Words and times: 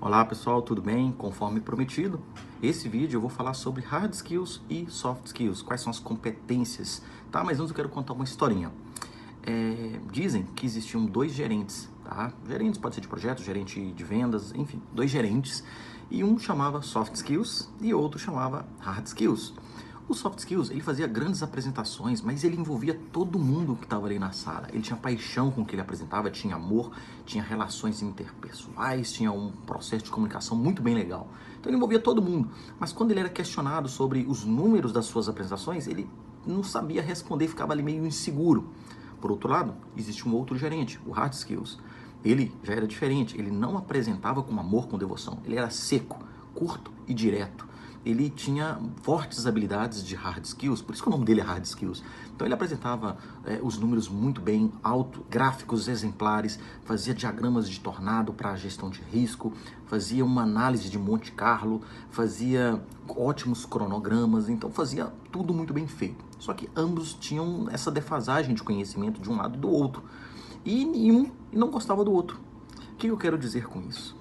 Olá 0.00 0.24
pessoal, 0.24 0.62
tudo 0.62 0.80
bem? 0.80 1.10
Conforme 1.10 1.60
prometido, 1.60 2.20
esse 2.62 2.88
vídeo 2.88 3.16
eu 3.16 3.20
vou 3.20 3.28
falar 3.28 3.52
sobre 3.54 3.82
hard 3.82 4.12
skills 4.12 4.62
e 4.70 4.86
soft 4.88 5.26
skills, 5.26 5.60
quais 5.60 5.80
são 5.80 5.90
as 5.90 5.98
competências, 5.98 7.02
tá? 7.32 7.42
Mas 7.42 7.58
antes 7.58 7.70
eu 7.70 7.74
quero 7.74 7.88
contar 7.88 8.12
uma 8.12 8.22
historinha. 8.22 8.70
É, 9.42 9.98
dizem 10.12 10.44
que 10.54 10.64
existiam 10.64 11.04
dois 11.04 11.32
gerentes, 11.32 11.90
tá? 12.04 12.32
Gerentes 12.46 12.78
pode 12.78 12.94
ser 12.94 13.00
de 13.00 13.08
projetos, 13.08 13.44
gerente 13.44 13.80
de 13.90 14.04
vendas, 14.04 14.52
enfim, 14.54 14.80
dois 14.92 15.10
gerentes, 15.10 15.64
e 16.10 16.22
um 16.22 16.38
chamava 16.38 16.80
soft 16.80 17.14
skills 17.16 17.68
e 17.80 17.92
outro 17.92 18.20
chamava 18.20 18.64
hard 18.78 19.06
skills. 19.06 19.52
O 20.06 20.12
soft 20.12 20.38
skills, 20.40 20.70
ele 20.70 20.82
fazia 20.82 21.06
grandes 21.06 21.42
apresentações, 21.42 22.20
mas 22.20 22.44
ele 22.44 22.58
envolvia 22.58 22.92
todo 23.10 23.38
mundo 23.38 23.74
que 23.74 23.84
estava 23.84 24.04
ali 24.04 24.18
na 24.18 24.32
sala. 24.32 24.68
Ele 24.70 24.82
tinha 24.82 24.98
paixão 24.98 25.50
com 25.50 25.62
o 25.62 25.64
que 25.64 25.74
ele 25.74 25.80
apresentava, 25.80 26.30
tinha 26.30 26.56
amor, 26.56 26.92
tinha 27.24 27.42
relações 27.42 28.02
interpessoais, 28.02 29.10
tinha 29.12 29.32
um 29.32 29.50
processo 29.50 30.04
de 30.04 30.10
comunicação 30.10 30.58
muito 30.58 30.82
bem 30.82 30.94
legal. 30.94 31.26
Então 31.58 31.70
ele 31.70 31.78
envolvia 31.78 31.98
todo 31.98 32.20
mundo. 32.20 32.50
Mas 32.78 32.92
quando 32.92 33.12
ele 33.12 33.20
era 33.20 33.30
questionado 33.30 33.88
sobre 33.88 34.26
os 34.28 34.44
números 34.44 34.92
das 34.92 35.06
suas 35.06 35.26
apresentações, 35.26 35.86
ele 35.86 36.06
não 36.46 36.62
sabia 36.62 37.00
responder, 37.00 37.48
ficava 37.48 37.72
ali 37.72 37.82
meio 37.82 38.04
inseguro. 38.04 38.68
Por 39.22 39.30
outro 39.30 39.48
lado, 39.48 39.74
existe 39.96 40.28
um 40.28 40.34
outro 40.34 40.58
gerente, 40.58 41.00
o 41.06 41.12
hard 41.12 41.32
skills. 41.32 41.78
Ele 42.22 42.54
já 42.62 42.74
era 42.74 42.86
diferente, 42.86 43.38
ele 43.38 43.50
não 43.50 43.78
apresentava 43.78 44.42
com 44.42 44.60
amor, 44.60 44.86
com 44.86 44.98
devoção. 44.98 45.38
Ele 45.46 45.56
era 45.56 45.70
seco, 45.70 46.22
curto 46.54 46.92
e 47.08 47.14
direto 47.14 47.72
ele 48.04 48.28
tinha 48.28 48.78
fortes 49.02 49.46
habilidades 49.46 50.04
de 50.04 50.14
hard 50.14 50.44
skills, 50.44 50.82
por 50.82 50.92
isso 50.92 51.02
que 51.02 51.08
o 51.08 51.12
nome 51.12 51.24
dele 51.24 51.40
é 51.40 51.44
hard 51.44 51.64
skills. 51.64 52.02
Então 52.34 52.46
ele 52.46 52.54
apresentava 52.54 53.16
é, 53.44 53.60
os 53.62 53.78
números 53.78 54.08
muito 54.08 54.40
bem, 54.40 54.72
alto, 54.82 55.24
gráficos 55.30 55.88
exemplares, 55.88 56.58
fazia 56.84 57.14
diagramas 57.14 57.68
de 57.68 57.80
tornado 57.80 58.32
para 58.32 58.54
gestão 58.56 58.90
de 58.90 59.00
risco, 59.00 59.52
fazia 59.86 60.24
uma 60.24 60.42
análise 60.42 60.90
de 60.90 60.98
Monte 60.98 61.32
Carlo, 61.32 61.80
fazia 62.10 62.82
ótimos 63.08 63.64
cronogramas, 63.64 64.48
então 64.48 64.70
fazia 64.70 65.06
tudo 65.32 65.54
muito 65.54 65.72
bem 65.72 65.86
feito. 65.86 66.24
Só 66.38 66.52
que 66.52 66.68
ambos 66.76 67.14
tinham 67.14 67.68
essa 67.70 67.90
defasagem 67.90 68.54
de 68.54 68.62
conhecimento 68.62 69.20
de 69.20 69.30
um 69.30 69.36
lado 69.36 69.56
e 69.56 69.58
do 69.58 69.70
outro. 69.70 70.02
E 70.64 70.84
nenhum 70.84 71.30
não 71.52 71.70
gostava 71.70 72.04
do 72.04 72.12
outro. 72.12 72.38
O 72.92 72.96
que 72.96 73.06
eu 73.06 73.16
quero 73.16 73.38
dizer 73.38 73.66
com 73.66 73.80
isso? 73.80 74.16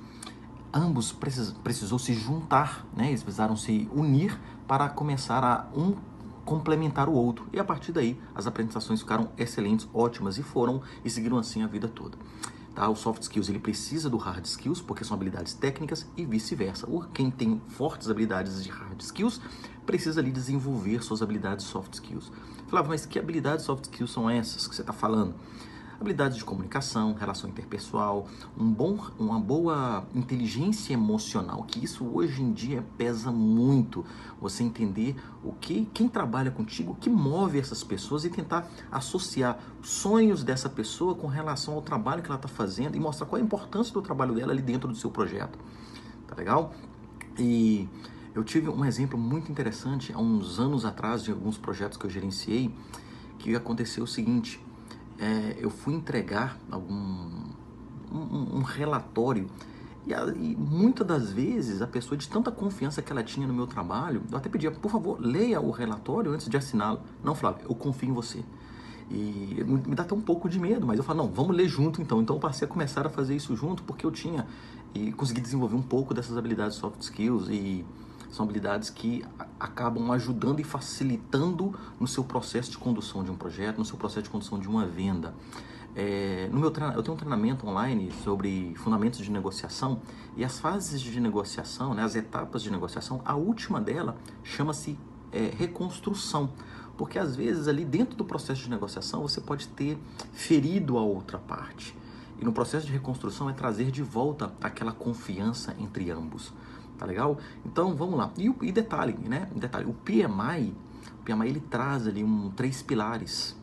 Ambos 0.73 1.11
precis, 1.11 1.51
precisou 1.63 1.99
se 1.99 2.13
juntar, 2.13 2.85
né? 2.95 3.09
Eles 3.09 3.21
precisaram 3.21 3.55
se 3.55 3.89
unir 3.93 4.39
para 4.67 4.89
começar 4.89 5.43
a 5.43 5.67
um 5.77 5.95
complementar 6.43 7.07
o 7.07 7.13
outro. 7.13 7.47
E 7.53 7.59
a 7.59 7.63
partir 7.63 7.91
daí, 7.91 8.19
as 8.35 8.47
apresentações 8.47 8.99
ficaram 8.99 9.29
excelentes, 9.37 9.87
ótimas 9.93 10.37
e 10.37 10.43
foram 10.43 10.81
e 11.03 11.09
seguiram 11.09 11.37
assim 11.37 11.63
a 11.63 11.67
vida 11.67 11.87
toda. 11.87 12.17
Tá? 12.75 12.89
O 12.89 12.95
soft 12.95 13.21
skills 13.21 13.49
ele 13.49 13.59
precisa 13.59 14.09
do 14.09 14.17
hard 14.17 14.43
skills 14.45 14.81
porque 14.81 15.03
são 15.03 15.15
habilidades 15.15 15.53
técnicas 15.53 16.07
e 16.17 16.25
vice-versa. 16.25 16.87
Quem 17.13 17.29
tem 17.29 17.61
fortes 17.67 18.09
habilidades 18.09 18.63
de 18.63 18.69
hard 18.69 18.99
skills 18.99 19.39
precisa 19.85 20.19
ali 20.19 20.31
desenvolver 20.31 21.03
suas 21.03 21.21
habilidades 21.21 21.65
soft 21.65 21.93
skills. 21.93 22.31
Falava, 22.67 22.89
mas 22.89 23.05
que 23.05 23.19
habilidades 23.19 23.65
soft 23.65 23.85
skills 23.85 24.11
são 24.11 24.29
essas 24.29 24.67
que 24.67 24.75
você 24.75 24.81
está 24.81 24.93
falando? 24.93 25.35
Habilidades 26.03 26.37
de 26.37 26.43
comunicação, 26.43 27.13
relação 27.13 27.49
interpessoal, 27.49 28.27
um 28.57 28.69
bom, 28.69 28.99
uma 29.17 29.39
boa 29.39 30.05
inteligência 30.13 30.93
emocional, 30.93 31.63
que 31.63 31.83
isso 31.83 32.05
hoje 32.05 32.43
em 32.43 32.51
dia 32.51 32.83
pesa 32.97 33.31
muito. 33.31 34.05
Você 34.41 34.63
entender 34.63 35.15
o 35.41 35.53
que 35.53 35.85
quem 35.93 36.09
trabalha 36.09 36.51
contigo, 36.51 36.91
o 36.91 36.95
que 36.95 37.09
move 37.09 37.57
essas 37.57 37.83
pessoas 37.83 38.25
e 38.25 38.29
tentar 38.29 38.69
associar 38.91 39.57
sonhos 39.81 40.43
dessa 40.43 40.69
pessoa 40.69 41.15
com 41.15 41.27
relação 41.27 41.73
ao 41.75 41.81
trabalho 41.81 42.21
que 42.21 42.27
ela 42.27 42.35
está 42.35 42.49
fazendo 42.49 42.97
e 42.97 42.99
mostrar 42.99 43.25
qual 43.25 43.39
é 43.39 43.41
a 43.41 43.45
importância 43.45 43.93
do 43.93 44.01
trabalho 44.01 44.35
dela 44.35 44.51
ali 44.51 44.61
dentro 44.61 44.89
do 44.89 44.95
seu 44.95 45.09
projeto. 45.09 45.57
Tá 46.27 46.35
legal? 46.35 46.73
E 47.39 47.87
eu 48.35 48.43
tive 48.43 48.67
um 48.67 48.83
exemplo 48.83 49.17
muito 49.17 49.49
interessante 49.49 50.11
há 50.11 50.19
uns 50.19 50.59
anos 50.59 50.83
atrás 50.83 51.23
de 51.23 51.31
alguns 51.31 51.57
projetos 51.57 51.97
que 51.97 52.05
eu 52.05 52.09
gerenciei, 52.09 52.75
que 53.39 53.55
aconteceu 53.55 54.03
o 54.03 54.07
seguinte 54.07 54.59
é, 55.19 55.57
eu 55.59 55.69
fui 55.69 55.93
entregar 55.93 56.57
algum 56.69 56.93
um, 58.11 58.57
um 58.57 58.61
relatório 58.61 59.47
e, 60.05 60.11
e, 60.11 60.55
muitas 60.55 61.07
das 61.07 61.31
vezes 61.31 61.81
a 61.81 61.87
pessoa 61.87 62.17
de 62.17 62.27
tanta 62.27 62.51
confiança 62.51 63.01
que 63.01 63.11
ela 63.11 63.23
tinha 63.23 63.47
no 63.47 63.53
meu 63.53 63.65
trabalho, 63.65 64.21
eu 64.29 64.37
até 64.37 64.49
pedia, 64.49 64.69
por 64.69 64.91
favor, 64.91 65.17
leia 65.19 65.61
o 65.61 65.71
relatório 65.71 66.31
antes 66.31 66.49
de 66.49 66.57
assiná-lo. 66.57 66.99
Não, 67.23 67.33
Flávio, 67.33 67.65
eu 67.69 67.75
confio 67.75 68.09
em 68.09 68.13
você. 68.13 68.43
E 69.09 69.63
me 69.65 69.95
dá 69.95 70.03
até 70.03 70.13
um 70.13 70.21
pouco 70.21 70.49
de 70.49 70.59
medo, 70.59 70.85
mas 70.85 70.97
eu 70.97 71.03
falo, 71.03 71.23
não, 71.23 71.29
vamos 71.31 71.55
ler 71.55 71.67
junto 71.67 72.01
então. 72.01 72.21
Então 72.21 72.35
eu 72.35 72.39
passei 72.39 72.67
a 72.67 72.69
começar 72.69 73.05
a 73.05 73.09
fazer 73.09 73.35
isso 73.35 73.55
junto 73.55 73.83
porque 73.83 74.05
eu 74.05 74.11
tinha 74.11 74.45
e 74.93 75.11
consegui 75.13 75.39
desenvolver 75.39 75.75
um 75.75 75.81
pouco 75.81 76.13
dessas 76.13 76.37
habilidades 76.37 76.77
soft 76.77 77.01
skills 77.01 77.47
e 77.49 77.85
são 78.33 78.45
habilidades 78.45 78.89
que 78.89 79.23
acabam 79.59 80.11
ajudando 80.11 80.59
e 80.59 80.63
facilitando 80.63 81.77
no 81.99 82.07
seu 82.07 82.23
processo 82.23 82.71
de 82.71 82.79
condução 82.79 83.23
de 83.23 83.29
um 83.29 83.35
projeto, 83.35 83.77
no 83.77 83.85
seu 83.85 83.95
processo 83.95 84.23
de 84.23 84.29
condução 84.31 84.57
de 84.57 84.67
uma 84.67 84.87
venda. 84.87 85.35
É, 85.95 86.49
no 86.51 86.59
meu 86.59 86.73
eu 86.95 87.03
tenho 87.03 87.13
um 87.13 87.17
treinamento 87.17 87.67
online 87.67 88.11
sobre 88.23 88.73
fundamentos 88.77 89.19
de 89.19 89.29
negociação 89.29 90.01
e 90.35 90.43
as 90.43 90.59
fases 90.59 90.99
de 90.99 91.19
negociação, 91.19 91.93
né, 91.93 92.01
as 92.01 92.15
etapas 92.15 92.63
de 92.63 92.71
negociação, 92.71 93.21
a 93.23 93.35
última 93.35 93.79
dela 93.79 94.17
chama-se 94.43 94.97
é, 95.31 95.51
reconstrução, 95.55 96.49
porque 96.97 97.19
às 97.19 97.35
vezes 97.35 97.67
ali 97.67 97.85
dentro 97.85 98.17
do 98.17 98.25
processo 98.25 98.63
de 98.63 98.69
negociação 98.71 99.21
você 99.21 99.39
pode 99.39 99.67
ter 99.67 99.95
ferido 100.31 100.97
a 100.97 101.03
outra 101.03 101.37
parte. 101.37 101.95
E 102.41 102.43
no 102.43 102.51
processo 102.51 102.87
de 102.87 102.91
reconstrução 102.91 103.47
é 103.47 103.53
trazer 103.53 103.91
de 103.91 104.01
volta 104.01 104.51
aquela 104.59 104.91
confiança 104.91 105.75
entre 105.79 106.09
ambos. 106.09 106.51
Tá 106.97 107.05
legal? 107.05 107.37
Então 107.65 107.95
vamos 107.95 108.17
lá. 108.17 108.31
E, 108.37 108.53
e 108.61 108.71
detalhe, 108.71 109.17
né? 109.27 109.49
Detalhe, 109.55 109.85
o 109.85 109.93
PMI, 109.93 110.73
o 111.19 111.23
PMI 111.23 111.49
ele 111.49 111.59
traz 111.59 112.07
ali 112.07 112.23
um 112.23 112.51
três 112.51 112.81
pilares 112.81 113.55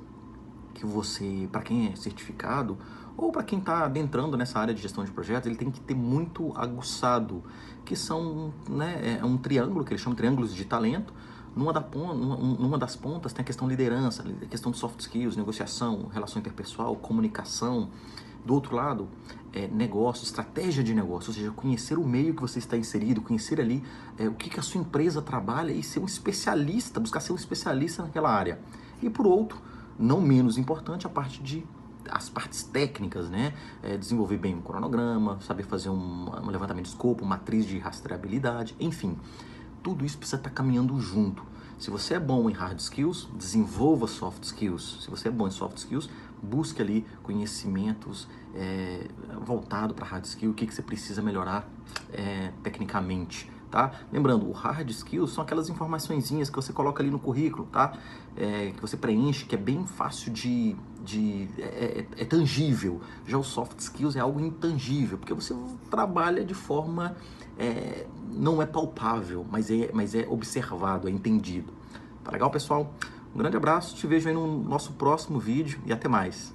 que 0.75 0.87
você, 0.87 1.49
para 1.51 1.63
quem 1.63 1.89
é 1.89 1.97
certificado 1.97 2.79
ou 3.17 3.31
para 3.31 3.43
quem 3.43 3.59
está 3.59 3.85
adentrando 3.85 4.35
nessa 4.35 4.59
área 4.59 4.73
de 4.73 4.81
gestão 4.81 5.05
de 5.05 5.11
projetos, 5.11 5.47
ele 5.47 5.57
tem 5.57 5.71
que 5.71 5.81
ter 5.81 5.95
muito 5.95 6.53
aguçado, 6.57 7.43
que 7.85 7.95
são 7.95 8.51
né, 8.67 9.19
é 9.21 9.25
um 9.25 9.37
triângulo 9.37 9.85
que 9.85 9.93
eles 9.93 10.01
chamam 10.01 10.15
de 10.15 10.23
triângulos 10.23 10.55
de 10.55 10.65
talento. 10.65 11.13
Numa, 11.55 11.73
da, 11.73 11.81
numa 11.81 12.79
das 12.79 12.95
pontas 12.95 13.33
tem 13.33 13.43
a 13.43 13.45
questão 13.45 13.69
liderança, 13.69 14.25
a 14.41 14.47
questão 14.47 14.71
de 14.73 14.79
soft 14.79 15.01
skills, 15.01 15.37
negociação, 15.37 16.09
relação 16.13 16.39
interpessoal, 16.39 16.95
comunicação, 16.97 17.91
do 18.45 18.55
outro 18.55 18.75
lado, 18.75 19.09
é, 19.53 19.67
negócio, 19.69 20.25
estratégia 20.25 20.83
de 20.83 20.95
negócio, 20.95 21.31
ou 21.31 21.35
seja, 21.35 21.51
conhecer 21.51 21.99
o 21.99 22.07
meio 22.07 22.35
que 22.35 22.41
você 22.41 22.59
está 22.59 22.77
inserido, 22.77 23.21
conhecer 23.21 23.61
ali 23.61 23.83
é, 24.19 24.29
o 24.29 24.35
que, 24.35 24.49
que 24.49 24.61
a 24.61 24.63
sua 24.63 24.81
empresa 24.81 25.21
trabalha 25.21 25.73
e 25.73 25.83
ser 25.83 26.01
um 26.01 26.07
especialista, 26.07 27.01
buscar 27.01 27.21
ser 27.21 27.33
um 27.33 27.37
especialista 27.37 28.03
naquela 28.03 28.31
área. 28.31 28.61
E 29.03 29.11
por 29.11 29.27
outro, 29.27 29.59
não 29.99 30.21
menos 30.21 30.57
importante, 30.57 31.07
a 31.07 31.11
parte 31.11 31.43
de 31.43 31.65
as 32.09 32.29
partes 32.29 32.63
técnicas, 32.63 33.29
né? 33.29 33.55
É, 33.83 33.97
desenvolver 33.97 34.39
bem 34.39 34.55
um 34.55 34.63
cronograma, 34.63 35.39
saber 35.43 35.65
fazer 35.65 35.91
um, 35.91 36.31
um 36.43 36.51
levantamento 36.51 36.87
de 36.87 36.91
escopo, 36.91 37.25
matriz 37.25 37.67
de 37.67 37.79
rastreabilidade, 37.79 38.75
enfim. 38.81 39.17
Tudo 39.83 40.05
isso 40.05 40.19
precisa 40.19 40.37
estar 40.37 40.51
caminhando 40.51 40.99
junto. 40.99 41.45
Se 41.79 41.91
você 41.91 42.15
é 42.15 42.21
bom 42.21 42.51
em 42.51 42.53
hard 42.53 42.79
skills, 42.79 43.29
desenvolva 43.35 44.07
soft 44.07 44.45
skills. 44.45 44.99
Se 45.03 45.11
você 45.11 45.29
é 45.29 45.31
bom 45.31 45.49
em 45.49 45.51
soft 45.51 45.79
skills, 45.79 46.11
busque 46.43 46.81
ali 46.83 47.07
conhecimentos 47.23 48.29
é, 48.55 49.07
voltado 49.45 49.95
para 49.95 50.07
hard 50.07 50.25
skill, 50.25 50.51
o 50.51 50.55
que, 50.55 50.67
que 50.67 50.75
você 50.75 50.83
precisa 50.83 51.23
melhorar 51.23 51.69
é, 52.13 52.53
tecnicamente. 52.63 53.51
Tá? 53.71 53.93
Lembrando, 54.13 54.49
o 54.49 54.53
hard 54.53 54.91
skills 54.91 55.31
são 55.31 55.45
aquelas 55.45 55.69
informaçõezinhas 55.69 56.51
que 56.51 56.57
você 56.57 56.73
coloca 56.73 57.01
ali 57.01 57.11
no 57.11 57.21
currículo, 57.21 57.67
tá? 57.67 57.97
É, 58.37 58.73
que 58.73 58.81
você 58.81 58.97
preenche, 58.97 59.45
que 59.45 59.55
é 59.55 59.59
bem 59.59 59.87
fácil 59.87 60.33
de. 60.33 60.75
de 61.05 61.49
é, 61.57 62.07
é, 62.17 62.23
é, 62.23 62.25
tangível. 62.25 63.01
Já 63.25 63.39
o 63.39 63.45
soft 63.45 63.79
skills 63.79 64.17
é 64.17 64.21
algo 64.21 64.41
intangível, 64.41 65.19
porque 65.19 65.33
você 65.33 65.55
trabalha 65.89 66.45
de 66.45 66.53
forma 66.53 67.15
é, 67.57 68.07
não 68.33 68.61
é 68.61 68.67
palpável, 68.67 69.47
mas 69.49 69.71
é, 69.71 69.91
mas 69.93 70.17
é 70.17 70.27
observado, 70.29 71.07
é 71.07 71.11
entendido. 71.13 71.73
Tá 72.25 72.33
legal, 72.33 72.51
pessoal? 72.51 72.93
Um 73.35 73.39
grande 73.39 73.57
abraço, 73.57 73.95
te 73.97 74.07
vejo 74.07 74.29
aí 74.29 74.35
no 74.35 74.63
nosso 74.63 74.93
próximo 74.93 75.39
vídeo 75.39 75.81
e 75.87 75.93
até 75.93 76.09
mais. 76.09 76.55